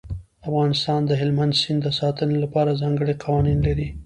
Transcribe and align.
افغانستان 0.47 1.01
د 1.05 1.11
هلمند 1.21 1.53
سیند 1.61 1.81
د 1.83 1.87
ساتنې 1.99 2.37
لپاره 2.43 2.79
ځانګړي 2.81 3.13
قوانین 3.23 3.59
لري. 3.67 3.87